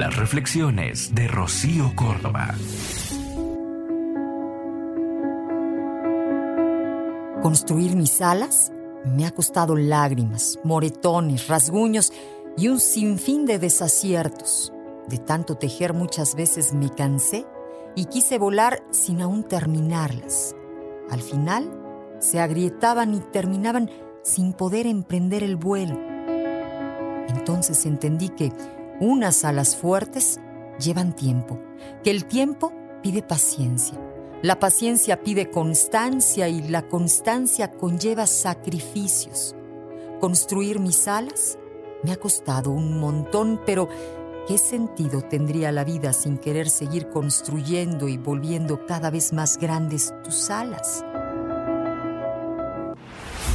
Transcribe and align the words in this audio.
Las 0.00 0.16
reflexiones 0.16 1.14
de 1.14 1.28
Rocío 1.28 1.92
Córdoba. 1.94 2.54
Construir 7.42 7.94
mis 7.96 8.22
alas 8.22 8.72
me 9.04 9.26
ha 9.26 9.30
costado 9.30 9.76
lágrimas, 9.76 10.58
moretones, 10.64 11.48
rasguños 11.48 12.14
y 12.56 12.68
un 12.68 12.80
sinfín 12.80 13.44
de 13.44 13.58
desaciertos. 13.58 14.72
De 15.06 15.18
tanto 15.18 15.56
tejer 15.56 15.92
muchas 15.92 16.34
veces 16.34 16.72
me 16.72 16.88
cansé 16.88 17.44
y 17.94 18.06
quise 18.06 18.38
volar 18.38 18.82
sin 18.92 19.20
aún 19.20 19.42
terminarlas. 19.42 20.56
Al 21.10 21.20
final 21.20 21.70
se 22.20 22.40
agrietaban 22.40 23.12
y 23.12 23.20
terminaban 23.20 23.90
sin 24.22 24.54
poder 24.54 24.86
emprender 24.86 25.44
el 25.44 25.56
vuelo. 25.56 26.00
Entonces 27.28 27.84
entendí 27.84 28.30
que 28.30 28.50
unas 29.00 29.44
alas 29.44 29.76
fuertes 29.76 30.38
llevan 30.78 31.14
tiempo, 31.16 31.58
que 32.04 32.10
el 32.10 32.26
tiempo 32.26 32.72
pide 33.02 33.22
paciencia, 33.22 33.98
la 34.42 34.58
paciencia 34.58 35.22
pide 35.22 35.50
constancia 35.50 36.48
y 36.48 36.62
la 36.62 36.88
constancia 36.88 37.70
conlleva 37.70 38.26
sacrificios. 38.26 39.54
Construir 40.20 40.80
mis 40.80 41.08
alas 41.08 41.58
me 42.02 42.12
ha 42.12 42.16
costado 42.16 42.70
un 42.70 42.98
montón, 42.98 43.60
pero 43.66 43.88
¿qué 44.48 44.56
sentido 44.56 45.20
tendría 45.22 45.72
la 45.72 45.84
vida 45.84 46.12
sin 46.12 46.38
querer 46.38 46.70
seguir 46.70 47.08
construyendo 47.08 48.08
y 48.08 48.16
volviendo 48.16 48.86
cada 48.86 49.10
vez 49.10 49.32
más 49.32 49.58
grandes 49.58 50.14
tus 50.24 50.48
alas? 50.48 51.04